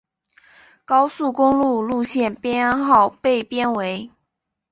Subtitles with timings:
[0.83, 4.09] 高速公路路线编号被编为。